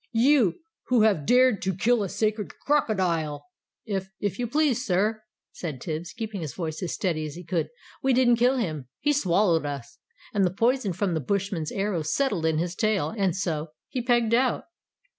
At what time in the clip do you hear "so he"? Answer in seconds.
13.35-14.01